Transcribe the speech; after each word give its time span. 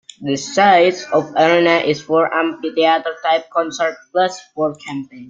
The 0.19 0.35
size 0.35 1.05
of 1.13 1.31
the 1.33 1.43
arena 1.45 1.75
is 1.77 2.01
for 2.01 2.33
amphitheater-type 2.33 3.51
concerts 3.51 3.99
plus 4.11 4.41
for 4.55 4.73
camping. 4.73 5.19